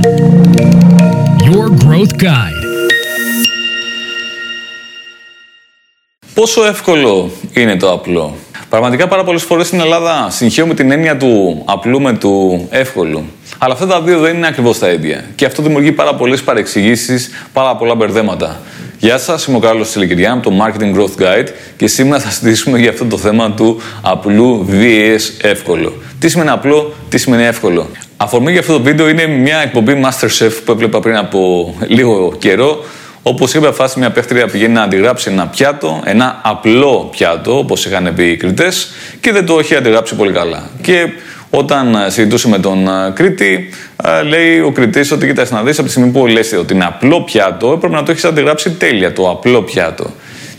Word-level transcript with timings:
Your 0.00 1.68
Growth 1.84 2.22
Guide. 2.22 2.64
Πόσο 6.34 6.64
εύκολο 6.64 7.30
είναι 7.52 7.76
το 7.76 7.92
απλό; 7.92 8.34
Πραγματικά 8.68 9.08
πάρα 9.08 9.24
πολλές 9.24 9.42
φορές 9.42 9.66
στην 9.66 9.80
Ελλάδα 9.80 10.30
συγχαίουμε 10.30 10.74
την 10.74 10.90
έννοια 10.90 11.16
του 11.16 11.62
απλού 11.64 12.00
με 12.00 12.12
του 12.12 12.66
εύκολου. 12.70 13.24
Αλλά 13.58 13.72
αυτά 13.72 13.86
τα 13.86 14.00
δύο 14.00 14.18
δεν 14.18 14.36
είναι 14.36 14.46
ακριβώς 14.46 14.78
τα 14.78 14.88
ίδια. 14.88 15.24
Και 15.34 15.44
αυτό 15.44 15.62
δημιουργεί 15.62 15.92
πάρα 15.92 16.14
πολλές 16.14 16.42
παρεξηγήσεις, 16.42 17.30
πάρα 17.52 17.76
πολλά 17.76 17.94
μπερδέματα. 17.94 18.60
Γεια 18.98 19.18
σας, 19.18 19.46
είμαι 19.46 19.56
ο 19.56 19.60
Κάρλος 19.60 19.90
Τηλεκυριά 19.90 20.32
από 20.32 20.50
το 20.50 20.56
Marketing 20.64 20.96
Growth 20.98 21.22
Guide 21.22 21.48
και 21.76 21.86
σήμερα 21.86 22.20
θα 22.20 22.30
συζητήσουμε 22.30 22.78
για 22.78 22.90
αυτό 22.90 23.04
το 23.04 23.18
θέμα 23.18 23.52
του 23.52 23.80
απλού 24.02 24.66
VS 24.70 25.20
εύκολο. 25.40 25.92
Τι 26.18 26.28
σημαίνει 26.28 26.50
απλό, 26.50 26.94
τι 27.08 27.18
σημαίνει 27.18 27.42
εύκολο; 27.42 27.88
Αφορμή 28.20 28.50
για 28.50 28.60
αυτό 28.60 28.72
το 28.72 28.82
βίντεο 28.82 29.08
είναι 29.08 29.26
μια 29.26 29.58
εκπομπή 29.58 30.00
Masterchef 30.04 30.52
που 30.64 30.72
έβλεπα 30.72 31.00
πριν 31.00 31.16
από 31.16 31.74
λίγο 31.86 32.34
καιρό 32.38 32.84
Όπως 33.22 33.54
είπε, 33.54 33.72
φάση 33.72 33.98
μια 33.98 34.10
παίχτρια 34.10 34.46
πηγαίνει 34.46 34.72
να 34.72 34.82
αντιγράψει 34.82 35.30
ένα 35.30 35.46
πιάτο, 35.46 36.02
ένα 36.04 36.40
απλό 36.44 37.08
πιάτο, 37.10 37.58
όπως 37.58 37.86
είχαν 37.86 38.12
πει 38.16 38.24
οι 38.30 38.36
κριτές, 38.36 38.92
και 39.20 39.32
δεν 39.32 39.46
το 39.46 39.58
έχει 39.58 39.74
αντιγράψει 39.74 40.14
πολύ 40.14 40.32
καλά. 40.32 40.70
Και 40.80 41.08
όταν 41.50 41.96
συζητούσε 42.06 42.48
με 42.48 42.58
τον 42.58 42.88
Κρήτη, 43.14 43.68
λέει 44.28 44.60
ο 44.60 44.72
κριτή 44.72 45.12
ότι 45.12 45.26
κοίταξε 45.26 45.54
να 45.54 45.62
δεις 45.62 45.78
από 45.78 45.86
τη 45.86 45.92
στιγμή 45.92 46.10
που 46.10 46.26
λες 46.26 46.52
ότι 46.52 46.74
είναι 46.74 46.84
απλό 46.84 47.22
πιάτο, 47.22 47.72
έπρεπε 47.72 47.94
να 47.94 48.02
το 48.02 48.10
έχεις 48.10 48.24
αντιγράψει 48.24 48.70
τέλεια, 48.70 49.12
το 49.12 49.30
απλό 49.30 49.62
πιάτο. 49.62 50.10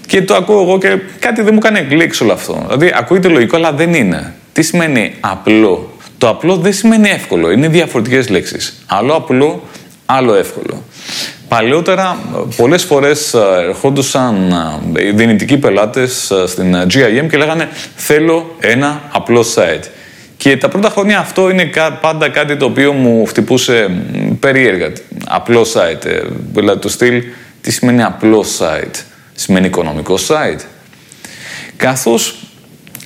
Και 0.08 0.22
το 0.22 0.36
ακούω 0.36 0.62
εγώ 0.62 0.78
και 0.78 0.98
κάτι 1.20 1.42
δεν 1.42 1.54
μου 1.54 1.60
κάνει 1.60 1.82
κλικ 1.82 2.14
όλο 2.22 2.34
αυτό. 2.34 2.64
Δηλαδή, 2.66 2.94
ακούγεται 2.96 3.28
λογικό, 3.28 3.56
αλλά 3.56 3.72
δεν 3.72 3.94
είναι. 3.94 4.34
Τι 4.54 4.62
σημαίνει 4.62 5.14
απλό. 5.20 5.89
Το 6.20 6.30
απλό 6.30 6.56
δεν 6.56 6.74
σημαίνει 6.74 7.10
εύκολο. 7.10 7.52
Είναι 7.52 7.68
διαφορετικές 7.68 8.30
λέξεις. 8.30 8.84
Άλλο 8.86 9.14
απλό, 9.14 9.64
άλλο 10.06 10.36
εύκολο. 10.36 10.84
Παλαιότερα, 11.48 12.18
πολλές 12.56 12.84
φορές 12.84 13.34
ε, 13.34 13.40
ερχόντουσαν 13.68 14.52
ε, 14.96 15.08
οι 15.08 15.12
δυνητικοί 15.12 15.58
πελάτες 15.58 16.32
ε, 16.32 16.48
στην 16.48 16.76
GIM 16.76 17.28
και 17.30 17.38
λέγανε 17.38 17.70
«Θέλω 17.96 18.56
ένα 18.60 19.02
απλό 19.12 19.46
site». 19.56 19.84
Και 20.38 20.58
τα 20.58 20.68
πρώτα 20.68 20.90
χρόνια 20.90 21.20
αυτό 21.20 21.50
είναι 21.50 21.70
πάντα 22.02 22.30
κάτι 22.30 22.58
το 22.58 22.66
οποίο 22.66 22.94
μου 22.94 23.26
χτυπούσε 23.26 24.04
περίεργα. 24.40 24.92
Απλό 25.28 25.62
site. 25.62 26.24
Δηλαδή 26.54 26.80
το 26.80 26.90
στυλ, 26.90 27.24
τι 27.62 27.72
σημαίνει 27.72 28.04
απλό 28.04 28.46
site; 28.60 28.96
Σημαίνει 29.34 29.66
οικονομικό 29.66 30.16
site. 30.28 30.62
Καθώς 31.78 32.36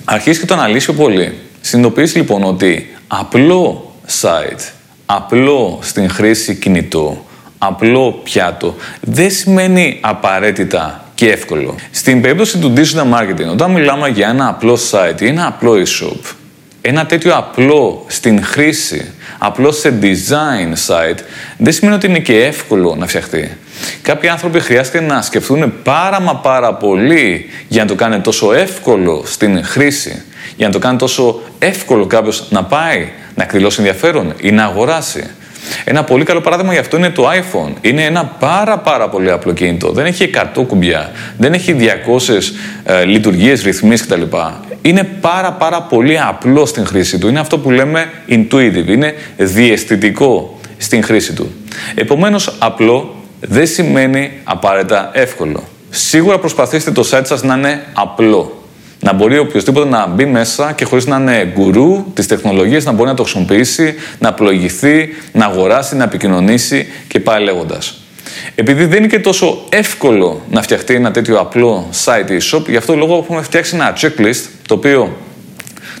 αρχίσει 0.04 0.40
και 0.40 0.46
το 0.46 0.54
αναλύσει 0.54 0.92
πολύ, 0.92 1.34
συνειδητοποιήσει 1.60 2.16
λοιπόν 2.16 2.42
ότι 2.42 2.93
απλό 3.18 3.92
site, 4.22 4.72
απλό 5.06 5.78
στην 5.82 6.10
χρήση 6.10 6.54
κινητού, 6.54 7.24
απλό 7.58 8.20
πιάτο 8.22 8.74
δεν 9.00 9.30
σημαίνει 9.30 9.98
απαραίτητα 10.00 11.04
και 11.14 11.30
εύκολο. 11.30 11.74
Στην 11.90 12.20
περίπτωση 12.20 12.58
του 12.58 12.72
digital 12.76 13.18
marketing, 13.18 13.50
όταν 13.50 13.70
μιλάμε 13.70 14.08
για 14.08 14.28
ένα 14.28 14.48
απλό 14.48 14.78
site 14.90 15.20
ή 15.20 15.26
ένα 15.26 15.46
απλό 15.46 15.72
e-shop, 15.72 16.34
ένα 16.80 17.06
τέτοιο 17.06 17.36
απλό 17.36 18.04
στην 18.06 18.44
χρήση, 18.44 19.12
απλό 19.38 19.72
σε 19.72 19.98
design 20.02 20.72
site, 20.86 21.18
δεν 21.58 21.72
σημαίνει 21.72 21.96
ότι 21.96 22.06
είναι 22.06 22.18
και 22.18 22.44
εύκολο 22.44 22.94
να 22.98 23.06
φτιαχτεί. 23.06 23.56
Κάποιοι 24.02 24.28
άνθρωποι 24.28 24.60
χρειάζεται 24.60 25.00
να 25.00 25.22
σκεφτούν 25.22 25.72
πάρα 25.82 26.20
μα 26.20 26.36
πάρα 26.36 26.74
πολύ 26.74 27.50
για 27.68 27.82
να 27.82 27.88
το 27.88 27.94
κάνει 27.94 28.20
τόσο 28.20 28.52
εύκολο 28.52 29.22
στην 29.26 29.64
χρήση, 29.64 30.22
για 30.56 30.66
να 30.66 30.72
το 30.72 30.78
κάνει 30.78 30.98
τόσο 30.98 31.40
εύκολο 31.58 32.06
κάποιος 32.06 32.46
να 32.50 32.64
πάει 32.64 33.08
να 33.34 33.42
εκδηλώσει 33.42 33.76
ενδιαφέρον 33.80 34.34
ή 34.40 34.50
να 34.50 34.64
αγοράσει. 34.64 35.30
Ένα 35.84 36.04
πολύ 36.04 36.24
καλό 36.24 36.40
παράδειγμα 36.40 36.72
γι' 36.72 36.78
αυτό 36.78 36.96
είναι 36.96 37.10
το 37.10 37.30
iPhone. 37.30 37.72
Είναι 37.80 38.04
ένα 38.04 38.24
πάρα 38.24 38.78
πάρα 38.78 39.08
πολύ 39.08 39.30
απλό 39.30 39.52
κινητό. 39.52 39.92
Δεν 39.92 40.06
έχει 40.06 40.30
100 40.56 40.66
κουμπιά, 40.66 41.10
δεν 41.38 41.52
έχει 41.52 41.76
200 41.78 41.84
ε, 42.84 43.04
λειτουργίες, 43.04 43.62
ρυθμίσεις 43.62 44.06
κτλ. 44.06 44.22
Είναι 44.82 45.04
πάρα 45.20 45.52
πάρα 45.52 45.82
πολύ 45.82 46.20
απλό 46.20 46.66
στην 46.66 46.86
χρήση 46.86 47.18
του. 47.18 47.28
Είναι 47.28 47.40
αυτό 47.40 47.58
που 47.58 47.70
λέμε 47.70 48.10
intuitive, 48.28 48.86
είναι 48.86 49.14
διαισθητικό 49.36 50.60
στην 50.78 51.04
χρήση 51.04 51.32
του. 51.32 51.54
Επομένως, 51.94 52.54
απλό 52.58 53.14
δεν 53.40 53.66
σημαίνει 53.66 54.30
απαραίτητα 54.44 55.10
εύκολο. 55.12 55.62
Σίγουρα 55.90 56.38
προσπαθήστε 56.38 56.90
το 56.90 57.08
site 57.10 57.24
σας 57.24 57.42
να 57.42 57.54
είναι 57.54 57.82
απλό 57.92 58.63
να 59.04 59.12
μπορεί 59.12 59.38
οποιοδήποτε 59.38 59.88
να 59.88 60.06
μπει 60.06 60.26
μέσα 60.26 60.72
και 60.72 60.84
χωρίς 60.84 61.06
να 61.06 61.16
είναι 61.16 61.52
γκουρού 61.54 62.04
της 62.14 62.26
τεχνολογίας 62.26 62.84
να 62.84 62.92
μπορεί 62.92 63.08
να 63.08 63.14
το 63.14 63.22
χρησιμοποιήσει, 63.22 63.94
να 64.18 64.32
πλοηγηθεί, 64.34 65.08
να 65.32 65.44
αγοράσει, 65.44 65.96
να 65.96 66.04
επικοινωνήσει 66.04 66.86
και 67.08 67.20
πάει 67.20 67.42
λέγοντας. 67.42 68.00
Επειδή 68.54 68.84
δεν 68.84 68.98
είναι 68.98 69.06
και 69.06 69.18
τόσο 69.18 69.64
εύκολο 69.68 70.40
να 70.50 70.62
φτιαχτεί 70.62 70.94
ένα 70.94 71.10
τέτοιο 71.10 71.38
απλό 71.38 71.88
site 72.04 72.30
ή 72.30 72.36
shop, 72.52 72.68
γι' 72.68 72.76
αυτό 72.76 72.92
το 72.92 72.98
λόγο 72.98 73.18
έχουμε 73.22 73.42
φτιάξει 73.42 73.74
ένα 73.74 73.96
checklist 74.00 74.48
το 74.68 74.74
οποίο 74.74 75.16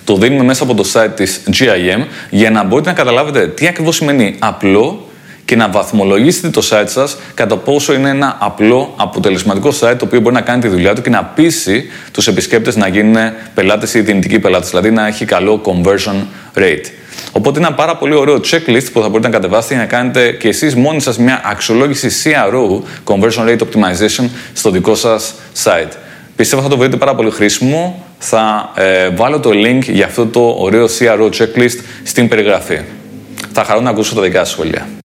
το 0.04 0.16
δίνουμε 0.16 0.44
μέσα 0.44 0.62
από 0.62 0.74
το 0.74 0.84
site 0.92 1.16
της 1.16 1.40
GIM 1.58 2.04
για 2.30 2.50
να 2.50 2.64
μπορείτε 2.64 2.88
να 2.88 2.96
καταλάβετε 2.96 3.48
τι 3.48 3.66
ακριβώς 3.66 3.96
σημαίνει 3.96 4.36
απλό 4.38 5.03
και 5.44 5.56
να 5.56 5.68
βαθμολογήσετε 5.68 6.48
το 6.48 6.68
site 6.70 6.88
σας 6.88 7.16
κατά 7.34 7.56
πόσο 7.56 7.92
είναι 7.94 8.08
ένα 8.08 8.36
απλό, 8.40 8.94
αποτελεσματικό 8.96 9.68
site 9.80 9.94
το 9.98 10.04
οποίο 10.04 10.20
μπορεί 10.20 10.34
να 10.34 10.40
κάνει 10.40 10.60
τη 10.60 10.68
δουλειά 10.68 10.94
του 10.94 11.02
και 11.02 11.10
να 11.10 11.24
πείσει 11.24 11.84
τους 12.12 12.26
επισκέπτες 12.26 12.76
να 12.76 12.88
γίνουν 12.88 13.16
πελάτες 13.54 13.94
ή 13.94 14.00
δυνητικοί 14.00 14.38
πελάτες, 14.38 14.70
δηλαδή 14.70 14.90
να 14.90 15.06
έχει 15.06 15.24
καλό 15.24 15.60
conversion 15.64 16.14
rate. 16.58 16.86
Οπότε 17.32 17.58
είναι 17.58 17.66
ένα 17.66 17.76
πάρα 17.76 17.96
πολύ 17.96 18.14
ωραίο 18.14 18.36
checklist 18.36 18.86
που 18.92 19.00
θα 19.00 19.08
μπορείτε 19.08 19.28
να 19.28 19.34
κατεβάσετε 19.34 19.74
για 19.74 19.82
να 19.82 19.88
κάνετε 19.88 20.30
και 20.30 20.48
εσείς 20.48 20.74
μόνοι 20.74 21.00
σας 21.00 21.18
μια 21.18 21.42
αξιολόγηση 21.44 22.08
CRO, 22.24 22.82
Conversion 23.04 23.48
Rate 23.48 23.58
Optimization, 23.58 24.28
στο 24.52 24.70
δικό 24.70 24.94
σας 24.94 25.34
site. 25.64 25.92
Πιστεύω 26.36 26.62
θα 26.62 26.68
το 26.68 26.76
βρείτε 26.76 26.96
πάρα 26.96 27.14
πολύ 27.14 27.30
χρήσιμο. 27.30 28.04
Θα 28.18 28.72
ε, 28.74 29.08
βάλω 29.08 29.40
το 29.40 29.50
link 29.50 29.82
για 29.82 30.04
αυτό 30.04 30.26
το 30.26 30.56
ωραίο 30.58 30.86
CRO 30.98 31.28
checklist 31.30 31.78
στην 32.02 32.28
περιγραφή. 32.28 32.80
Θα 33.52 33.64
χαρώ 33.64 33.80
να 33.80 33.90
ακούσω 33.90 34.14
τα 34.14 34.20
δικά 34.20 34.38
σας 34.38 34.50
σχόλια. 34.50 35.02